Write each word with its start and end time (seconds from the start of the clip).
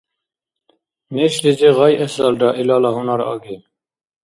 Нешлизи 1.15 1.69
гъайэсалра 1.77 2.49
илала 2.61 2.89
гьунар 2.95 3.21
аги. 3.33 3.55